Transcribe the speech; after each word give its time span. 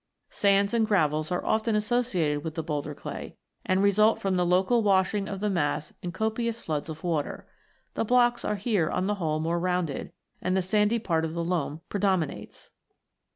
Sands 0.31 0.73
and 0.73 0.83
gravels 0.87 1.31
are 1.31 1.45
often 1.45 1.75
associated 1.75 2.43
with 2.43 2.55
the 2.55 2.63
boulder 2.63 2.95
clay, 2.95 3.35
and 3.63 3.83
result 3.83 4.19
from 4.19 4.35
the 4.35 4.43
local 4.47 4.81
washing 4.81 5.29
of 5.29 5.41
the 5.41 5.47
mass 5.51 5.93
in 6.01 6.11
copious 6.11 6.59
floods 6.59 6.89
of 6.89 7.03
water. 7.03 7.45
The 7.93 8.03
blocks 8.03 8.43
are 8.43 8.55
here 8.55 8.89
on 8.89 9.05
the 9.05 9.15
whole 9.21 9.39
more 9.39 9.59
rounded, 9.59 10.11
and 10.41 10.57
the 10.57 10.63
sandy 10.63 10.97
part 10.97 11.23
of 11.23 11.35
the 11.35 11.43
loam 11.45 11.81
predominates. 11.87 12.71